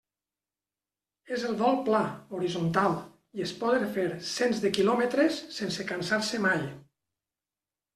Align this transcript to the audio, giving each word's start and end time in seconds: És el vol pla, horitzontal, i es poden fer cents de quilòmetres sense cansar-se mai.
És 1.37 1.45
el 1.49 1.57
vol 1.59 1.77
pla, 1.91 2.01
horitzontal, 2.39 2.97
i 3.41 3.45
es 3.49 3.55
poden 3.63 3.87
fer 4.01 4.09
cents 4.33 4.67
de 4.67 4.75
quilòmetres 4.81 5.43
sense 5.63 5.91
cansar-se 5.95 6.47
mai. 6.53 6.71